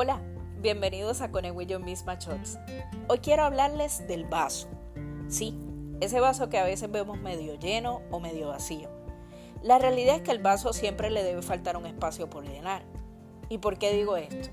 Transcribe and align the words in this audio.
Hola, 0.00 0.20
bienvenidos 0.60 1.22
a 1.22 1.28
Your 1.28 1.80
Misma 1.80 2.14
Shots. 2.14 2.56
Hoy 3.08 3.18
quiero 3.18 3.42
hablarles 3.42 4.06
del 4.06 4.26
vaso. 4.26 4.68
Sí, 5.26 5.58
ese 6.00 6.20
vaso 6.20 6.48
que 6.48 6.56
a 6.56 6.62
veces 6.62 6.88
vemos 6.88 7.18
medio 7.18 7.56
lleno 7.56 8.02
o 8.12 8.20
medio 8.20 8.46
vacío. 8.46 8.88
La 9.60 9.80
realidad 9.80 10.14
es 10.14 10.22
que 10.22 10.30
el 10.30 10.38
vaso 10.38 10.72
siempre 10.72 11.10
le 11.10 11.24
debe 11.24 11.42
faltar 11.42 11.76
un 11.76 11.84
espacio 11.84 12.30
por 12.30 12.44
llenar. 12.44 12.84
¿Y 13.48 13.58
por 13.58 13.76
qué 13.76 13.92
digo 13.92 14.16
esto? 14.16 14.50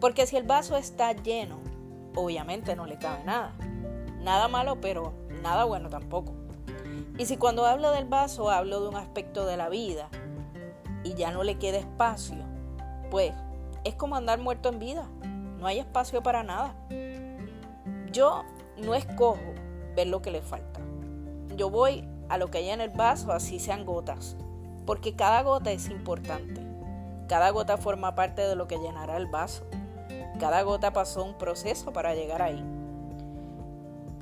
Porque 0.00 0.26
si 0.26 0.36
el 0.36 0.42
vaso 0.42 0.76
está 0.76 1.12
lleno, 1.12 1.60
obviamente 2.16 2.74
no 2.74 2.84
le 2.84 2.98
cabe 2.98 3.22
nada. 3.22 3.54
Nada 4.18 4.48
malo, 4.48 4.80
pero 4.80 5.12
nada 5.44 5.62
bueno 5.62 5.90
tampoco. 5.90 6.32
Y 7.18 7.26
si 7.26 7.36
cuando 7.36 7.66
hablo 7.66 7.92
del 7.92 8.06
vaso 8.06 8.50
hablo 8.50 8.80
de 8.80 8.88
un 8.88 8.96
aspecto 8.96 9.46
de 9.46 9.56
la 9.56 9.68
vida 9.68 10.08
y 11.04 11.14
ya 11.14 11.30
no 11.30 11.44
le 11.44 11.56
queda 11.56 11.78
espacio, 11.78 12.44
pues 13.12 13.32
es 13.84 13.94
como 13.94 14.16
andar 14.16 14.38
muerto 14.38 14.68
en 14.68 14.78
vida. 14.78 15.06
No 15.58 15.66
hay 15.66 15.78
espacio 15.78 16.22
para 16.22 16.42
nada. 16.42 16.74
Yo 18.10 18.44
no 18.76 18.94
escojo 18.94 19.38
ver 19.96 20.06
lo 20.06 20.22
que 20.22 20.30
le 20.30 20.42
falta. 20.42 20.80
Yo 21.56 21.70
voy 21.70 22.08
a 22.28 22.38
lo 22.38 22.50
que 22.50 22.58
hay 22.58 22.70
en 22.70 22.80
el 22.80 22.90
vaso, 22.90 23.32
así 23.32 23.58
sean 23.58 23.84
gotas. 23.84 24.36
Porque 24.86 25.14
cada 25.14 25.42
gota 25.42 25.70
es 25.70 25.88
importante. 25.88 26.60
Cada 27.28 27.50
gota 27.50 27.76
forma 27.76 28.14
parte 28.14 28.42
de 28.42 28.56
lo 28.56 28.66
que 28.66 28.78
llenará 28.78 29.16
el 29.16 29.26
vaso. 29.26 29.64
Cada 30.38 30.62
gota 30.62 30.92
pasó 30.92 31.24
un 31.24 31.34
proceso 31.34 31.92
para 31.92 32.14
llegar 32.14 32.42
ahí. 32.42 32.62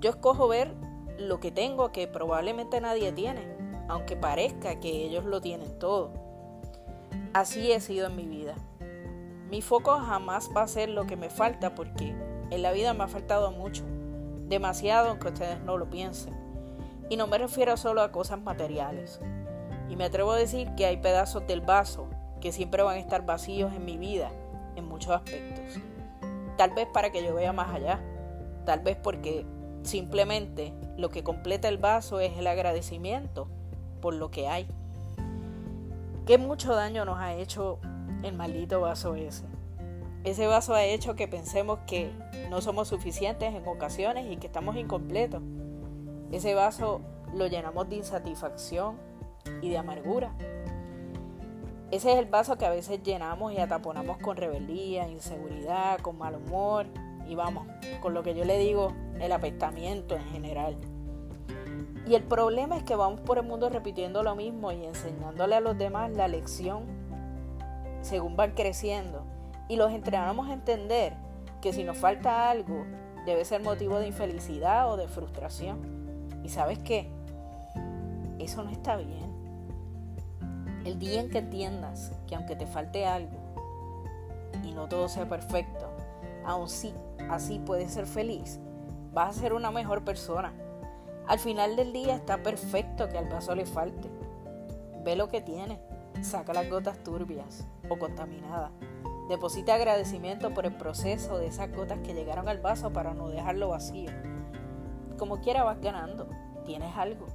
Yo 0.00 0.10
escojo 0.10 0.48
ver 0.48 0.74
lo 1.18 1.40
que 1.40 1.50
tengo 1.50 1.92
que 1.92 2.06
probablemente 2.06 2.80
nadie 2.80 3.12
tiene, 3.12 3.46
aunque 3.88 4.16
parezca 4.16 4.80
que 4.80 4.88
ellos 4.88 5.24
lo 5.24 5.40
tienen 5.40 5.78
todo. 5.78 6.10
Así 7.32 7.72
he 7.72 7.80
sido 7.80 8.06
en 8.08 8.16
mi 8.16 8.26
vida. 8.26 8.54
Mi 9.50 9.62
foco 9.62 9.98
jamás 9.98 10.48
va 10.56 10.62
a 10.62 10.68
ser 10.68 10.90
lo 10.90 11.06
que 11.06 11.16
me 11.16 11.28
falta 11.28 11.74
porque 11.74 12.14
en 12.50 12.62
la 12.62 12.70
vida 12.70 12.94
me 12.94 13.02
ha 13.02 13.08
faltado 13.08 13.50
mucho, 13.50 13.82
demasiado 14.48 15.08
aunque 15.08 15.28
ustedes 15.28 15.60
no 15.62 15.76
lo 15.76 15.90
piensen. 15.90 16.34
Y 17.08 17.16
no 17.16 17.26
me 17.26 17.38
refiero 17.38 17.76
solo 17.76 18.02
a 18.02 18.12
cosas 18.12 18.40
materiales. 18.40 19.20
Y 19.88 19.96
me 19.96 20.04
atrevo 20.04 20.30
a 20.30 20.36
decir 20.36 20.72
que 20.76 20.86
hay 20.86 20.98
pedazos 20.98 21.48
del 21.48 21.62
vaso 21.62 22.06
que 22.40 22.52
siempre 22.52 22.84
van 22.84 22.96
a 22.96 23.00
estar 23.00 23.26
vacíos 23.26 23.72
en 23.72 23.84
mi 23.84 23.96
vida, 23.96 24.30
en 24.76 24.84
muchos 24.84 25.10
aspectos. 25.10 25.82
Tal 26.56 26.70
vez 26.70 26.86
para 26.86 27.10
que 27.10 27.24
yo 27.24 27.34
vea 27.34 27.52
más 27.52 27.74
allá, 27.74 28.00
tal 28.64 28.80
vez 28.80 28.96
porque 28.96 29.44
simplemente 29.82 30.72
lo 30.96 31.08
que 31.08 31.24
completa 31.24 31.68
el 31.68 31.78
vaso 31.78 32.20
es 32.20 32.38
el 32.38 32.46
agradecimiento 32.46 33.48
por 34.00 34.14
lo 34.14 34.30
que 34.30 34.46
hay. 34.46 34.68
Qué 36.24 36.38
mucho 36.38 36.76
daño 36.76 37.04
nos 37.04 37.18
ha 37.18 37.34
hecho 37.34 37.80
el 38.22 38.34
maldito 38.34 38.80
vaso 38.80 39.14
ese. 39.14 39.44
Ese 40.22 40.46
vaso 40.46 40.74
ha 40.74 40.84
hecho 40.84 41.16
que 41.16 41.28
pensemos 41.28 41.78
que 41.86 42.12
no 42.50 42.60
somos 42.60 42.88
suficientes 42.88 43.54
en 43.54 43.66
ocasiones 43.66 44.30
y 44.30 44.36
que 44.36 44.48
estamos 44.48 44.76
incompletos. 44.76 45.42
Ese 46.30 46.54
vaso 46.54 47.00
lo 47.34 47.46
llenamos 47.46 47.88
de 47.88 47.96
insatisfacción 47.96 48.96
y 49.62 49.70
de 49.70 49.78
amargura. 49.78 50.34
Ese 51.90 52.12
es 52.12 52.18
el 52.18 52.26
vaso 52.26 52.56
que 52.56 52.66
a 52.66 52.70
veces 52.70 53.02
llenamos 53.02 53.52
y 53.52 53.58
ataponamos 53.58 54.18
con 54.18 54.36
rebeldía, 54.36 55.08
inseguridad, 55.08 55.98
con 56.00 56.18
mal 56.18 56.36
humor 56.36 56.86
y 57.26 57.34
vamos, 57.34 57.66
con 58.00 58.12
lo 58.12 58.22
que 58.22 58.34
yo 58.34 58.44
le 58.44 58.58
digo, 58.58 58.92
el 59.20 59.32
apestamiento 59.32 60.14
en 60.14 60.24
general. 60.26 60.76
Y 62.06 62.14
el 62.14 62.22
problema 62.22 62.76
es 62.76 62.82
que 62.82 62.94
vamos 62.94 63.20
por 63.20 63.38
el 63.38 63.44
mundo 63.44 63.70
repitiendo 63.70 64.22
lo 64.22 64.36
mismo 64.36 64.70
y 64.70 64.84
enseñándole 64.84 65.56
a 65.56 65.60
los 65.60 65.78
demás 65.78 66.10
la 66.10 66.28
lección 66.28 66.99
según 68.10 68.36
van 68.36 68.50
creciendo 68.50 69.22
y 69.68 69.76
los 69.76 69.92
entrenamos 69.92 70.48
a 70.48 70.52
entender 70.52 71.14
que 71.62 71.72
si 71.72 71.84
nos 71.84 71.96
falta 71.96 72.50
algo 72.50 72.84
debe 73.24 73.44
ser 73.44 73.62
motivo 73.62 74.00
de 74.00 74.08
infelicidad 74.08 74.90
o 74.90 74.96
de 74.96 75.06
frustración. 75.06 75.78
¿Y 76.42 76.48
sabes 76.48 76.80
qué? 76.80 77.08
Eso 78.40 78.64
no 78.64 78.70
está 78.70 78.96
bien. 78.96 79.30
El 80.84 80.98
día 80.98 81.20
en 81.20 81.30
que 81.30 81.38
entiendas 81.38 82.10
que 82.26 82.34
aunque 82.34 82.56
te 82.56 82.66
falte 82.66 83.06
algo 83.06 83.38
y 84.64 84.72
no 84.72 84.88
todo 84.88 85.08
sea 85.08 85.28
perfecto, 85.28 85.86
aún 86.44 86.68
sí, 86.68 86.92
así 87.30 87.60
puedes 87.60 87.92
ser 87.92 88.06
feliz, 88.06 88.58
vas 89.12 89.36
a 89.36 89.40
ser 89.40 89.52
una 89.52 89.70
mejor 89.70 90.04
persona. 90.04 90.52
Al 91.28 91.38
final 91.38 91.76
del 91.76 91.92
día 91.92 92.16
está 92.16 92.42
perfecto 92.42 93.08
que 93.08 93.18
al 93.18 93.28
vaso 93.28 93.54
le 93.54 93.66
falte. 93.66 94.08
Ve 95.04 95.14
lo 95.14 95.28
que 95.28 95.40
tiene 95.40 95.78
saca 96.22 96.52
las 96.52 96.68
gotas 96.68 97.02
turbias 97.02 97.66
o 97.88 97.98
contaminadas. 97.98 98.70
Deposita 99.28 99.74
agradecimiento 99.74 100.52
por 100.52 100.66
el 100.66 100.76
proceso 100.76 101.38
de 101.38 101.46
esas 101.46 101.70
gotas 101.72 102.00
que 102.00 102.14
llegaron 102.14 102.48
al 102.48 102.58
vaso 102.58 102.92
para 102.92 103.14
no 103.14 103.28
dejarlo 103.28 103.68
vacío. 103.68 104.10
Como 105.18 105.40
quiera 105.40 105.62
vas 105.62 105.80
ganando, 105.80 106.28
tienes 106.64 106.96
algo. 106.96 107.26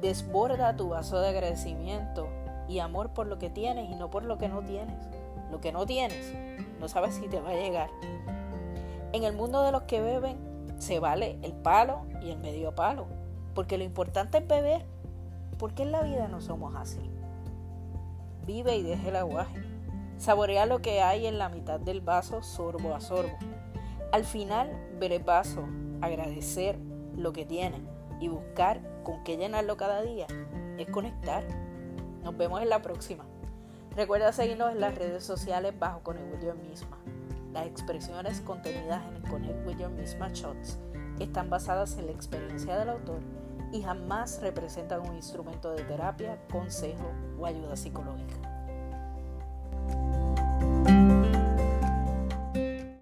Desborda 0.00 0.76
tu 0.76 0.90
vaso 0.90 1.20
de 1.20 1.28
agradecimiento 1.28 2.28
y 2.68 2.78
amor 2.78 3.12
por 3.12 3.26
lo 3.26 3.38
que 3.38 3.50
tienes 3.50 3.90
y 3.90 3.96
no 3.96 4.10
por 4.10 4.24
lo 4.24 4.38
que 4.38 4.48
no 4.48 4.62
tienes. 4.62 4.96
Lo 5.50 5.60
que 5.60 5.72
no 5.72 5.84
tienes, 5.84 6.32
no 6.78 6.88
sabes 6.88 7.16
si 7.16 7.26
te 7.28 7.40
va 7.40 7.50
a 7.50 7.54
llegar. 7.54 7.90
En 9.12 9.24
el 9.24 9.32
mundo 9.32 9.64
de 9.64 9.72
los 9.72 9.82
que 9.82 10.00
beben, 10.00 10.38
se 10.78 11.00
vale 11.00 11.38
el 11.42 11.52
palo 11.52 12.06
y 12.22 12.30
el 12.30 12.38
medio 12.38 12.74
palo, 12.74 13.06
porque 13.54 13.76
lo 13.76 13.84
importante 13.84 14.38
es 14.38 14.46
beber. 14.46 14.86
porque 15.58 15.82
en 15.82 15.92
la 15.92 16.02
vida 16.02 16.26
no 16.28 16.40
somos 16.40 16.74
así? 16.74 17.10
Vive 18.46 18.76
y 18.76 18.82
deje 18.82 19.08
el 19.08 19.16
aguaje. 19.16 19.60
Saborea 20.16 20.66
lo 20.66 20.82
que 20.82 21.00
hay 21.00 21.26
en 21.26 21.38
la 21.38 21.48
mitad 21.48 21.80
del 21.80 22.00
vaso 22.00 22.42
sorbo 22.42 22.94
a 22.94 23.00
sorbo. 23.00 23.36
Al 24.12 24.24
final, 24.24 24.70
ver 24.98 25.12
el 25.12 25.22
vaso, 25.22 25.66
agradecer 26.00 26.78
lo 27.16 27.32
que 27.32 27.46
tiene 27.46 27.80
y 28.20 28.28
buscar 28.28 28.80
con 29.02 29.22
qué 29.24 29.36
llenarlo 29.36 29.76
cada 29.76 30.02
día 30.02 30.26
es 30.78 30.88
conectar. 30.88 31.44
Nos 32.22 32.36
vemos 32.36 32.60
en 32.62 32.68
la 32.68 32.82
próxima. 32.82 33.24
Recuerda 33.96 34.32
seguirnos 34.32 34.72
en 34.72 34.80
las 34.80 34.94
redes 34.94 35.24
sociales 35.24 35.78
bajo 35.78 36.00
Connect 36.02 36.32
With 36.32 36.44
Your 36.44 36.56
Misma. 36.56 36.98
Las 37.52 37.66
expresiones 37.66 38.40
contenidas 38.40 39.02
en 39.08 39.16
el 39.16 39.22
Connect 39.22 39.66
With 39.66 39.78
Your 39.78 39.90
Misma 39.90 40.28
Shots 40.32 40.78
están 41.18 41.50
basadas 41.50 41.98
en 41.98 42.06
la 42.06 42.12
experiencia 42.12 42.78
del 42.78 42.90
autor 42.90 43.20
y 43.72 43.82
jamás 43.82 44.40
representan 44.40 45.00
un 45.08 45.16
instrumento 45.16 45.72
de 45.72 45.84
terapia, 45.84 46.40
consejo 46.50 47.10
o 47.40 47.46
ayuda 47.46 47.74
psicológica. 47.74 48.59